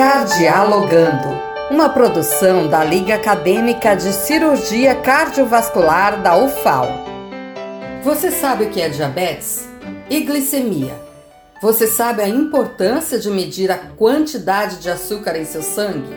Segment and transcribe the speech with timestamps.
[0.00, 1.28] Cardialogando,
[1.70, 6.86] uma produção da Liga Acadêmica de Cirurgia Cardiovascular da UFAL.
[8.02, 9.68] Você sabe o que é diabetes?
[10.08, 10.98] E glicemia?
[11.60, 16.16] Você sabe a importância de medir a quantidade de açúcar em seu sangue?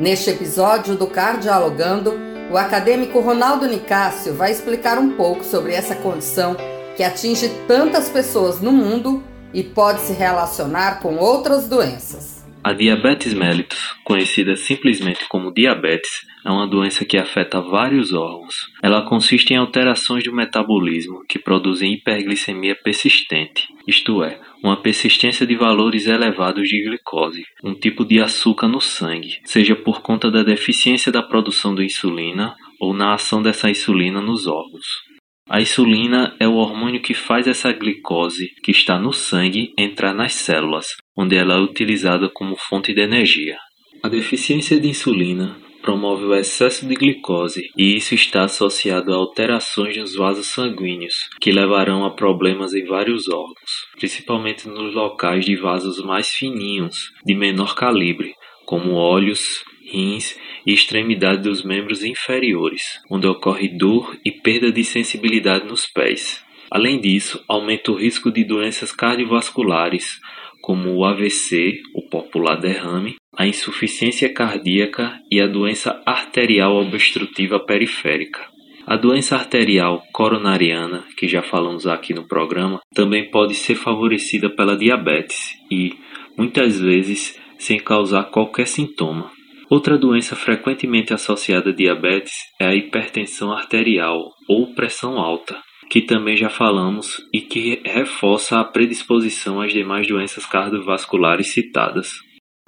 [0.00, 2.18] Neste episódio do Cardialogando,
[2.50, 6.56] o acadêmico Ronaldo Nicásio vai explicar um pouco sobre essa condição
[6.96, 9.22] que atinge tantas pessoas no mundo
[9.54, 12.37] e pode se relacionar com outras doenças.
[12.62, 16.10] A diabetes mellitus, conhecida simplesmente como diabetes,
[16.44, 18.66] é uma doença que afeta vários órgãos.
[18.82, 25.54] Ela consiste em alterações do metabolismo que produzem hiperglicemia persistente, isto é, uma persistência de
[25.54, 31.12] valores elevados de glicose, um tipo de açúcar no sangue, seja por conta da deficiência
[31.12, 35.08] da produção de insulina ou na ação dessa insulina nos órgãos.
[35.50, 40.34] A insulina é o hormônio que faz essa glicose que está no sangue entrar nas
[40.34, 43.58] células, onde ela é utilizada como fonte de energia.
[44.00, 49.96] A deficiência de insulina promove o excesso de glicose e isso está associado a alterações
[49.96, 56.00] nos vasos sanguíneos, que levarão a problemas em vários órgãos, principalmente nos locais de vasos
[56.04, 63.68] mais fininhos, de menor calibre, como olhos, rins e extremidade dos membros inferiores, onde ocorre
[63.68, 66.44] dor e perda de sensibilidade nos pés.
[66.70, 70.20] Além disso, aumenta o risco de doenças cardiovasculares,
[70.62, 78.40] como o AVC, o popular derrame, a insuficiência cardíaca e a doença arterial obstrutiva periférica.
[78.86, 84.76] A doença arterial coronariana, que já falamos aqui no programa, também pode ser favorecida pela
[84.76, 85.92] diabetes e,
[86.36, 89.30] muitas vezes, sem causar qualquer sintoma.
[89.70, 95.58] Outra doença frequentemente associada a diabetes é a hipertensão arterial ou pressão alta,
[95.90, 102.12] que também já falamos e que reforça a predisposição às demais doenças cardiovasculares citadas.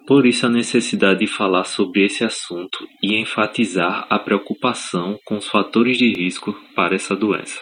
[0.07, 5.47] Por isso a necessidade de falar sobre esse assunto e enfatizar a preocupação com os
[5.47, 7.61] fatores de risco para essa doença.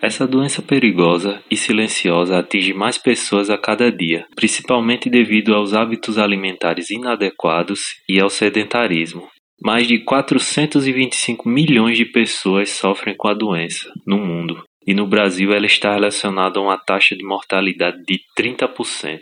[0.00, 6.18] Essa doença perigosa e silenciosa atinge mais pessoas a cada dia, principalmente devido aos hábitos
[6.18, 9.28] alimentares inadequados e ao sedentarismo.
[9.62, 15.52] Mais de 425 milhões de pessoas sofrem com a doença no mundo, e no Brasil
[15.52, 19.20] ela está relacionada a uma taxa de mortalidade de 30%.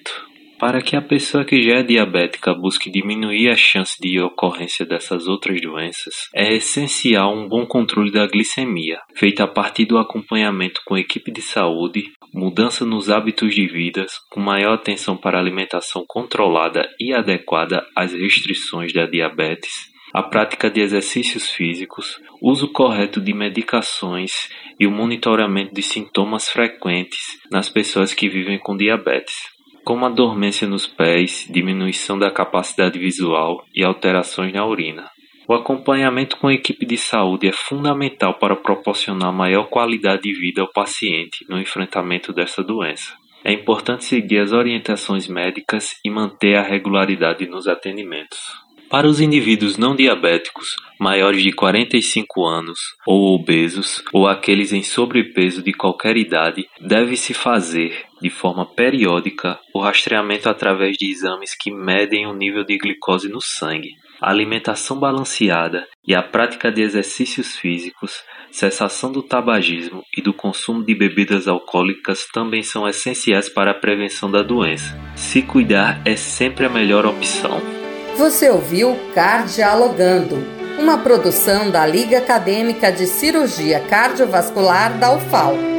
[0.58, 5.26] Para que a pessoa que já é diabética busque diminuir a chance de ocorrência dessas
[5.26, 10.96] outras doenças, é essencial um bom controle da glicemia, feito a partir do acompanhamento com
[10.96, 17.12] equipe de saúde, mudança nos hábitos de vida, com maior atenção para alimentação controlada e
[17.12, 24.48] adequada às restrições da diabetes, a prática de exercícios físicos, uso correto de medicações
[24.80, 29.52] e o monitoramento de sintomas frequentes nas pessoas que vivem com diabetes
[29.84, 35.10] como a dormência nos pés, diminuição da capacidade visual e alterações na urina.
[35.46, 40.62] O acompanhamento com a equipe de saúde é fundamental para proporcionar maior qualidade de vida
[40.62, 43.12] ao paciente no enfrentamento dessa doença.
[43.44, 48.63] É importante seguir as orientações médicas e manter a regularidade nos atendimentos.
[48.90, 55.62] Para os indivíduos não diabéticos, maiores de 45 anos, ou obesos, ou aqueles em sobrepeso
[55.62, 62.26] de qualquer idade, deve-se fazer, de forma periódica, o rastreamento através de exames que medem
[62.26, 63.90] o nível de glicose no sangue.
[64.20, 70.84] A alimentação balanceada e a prática de exercícios físicos, cessação do tabagismo e do consumo
[70.84, 74.96] de bebidas alcoólicas também são essenciais para a prevenção da doença.
[75.16, 77.83] Se cuidar é sempre a melhor opção.
[78.16, 80.36] Você ouviu Cardialogando,
[80.78, 85.73] uma produção da Liga Acadêmica de Cirurgia Cardiovascular da UFAL.